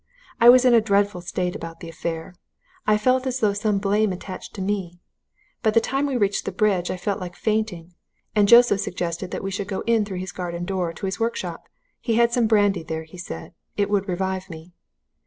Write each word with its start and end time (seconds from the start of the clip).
I 0.39 0.49
was 0.49 0.65
in 0.65 0.73
a 0.73 0.81
dreadful 0.81 1.21
state 1.21 1.55
about 1.55 1.79
the 1.79 1.87
affair. 1.87 2.33
I 2.87 2.97
felt 2.97 3.27
as 3.27 3.39
though 3.39 3.53
some 3.53 3.77
blame 3.77 4.11
attached 4.11 4.55
to 4.55 4.61
me. 4.63 4.97
By 5.61 5.69
the 5.69 5.79
time 5.79 6.07
we 6.07 6.17
reached 6.17 6.45
the 6.45 6.51
bridge 6.51 6.89
I 6.89 6.97
felt 6.97 7.19
like 7.19 7.35
fainting. 7.35 7.93
And 8.35 8.47
Joseph 8.47 8.79
suggested 8.81 9.37
we 9.39 9.51
should 9.51 9.67
go 9.67 9.81
in 9.81 10.03
through 10.05 10.17
his 10.17 10.31
garden 10.31 10.65
door 10.65 10.91
to 10.91 11.05
his 11.05 11.19
workshop 11.19 11.67
he 11.99 12.15
had 12.15 12.33
some 12.33 12.47
brandy 12.47 12.81
there, 12.81 13.03
he 13.03 13.19
said 13.19 13.53
it 13.77 13.91
would 13.91 14.07
revive 14.09 14.49
me. 14.49 14.73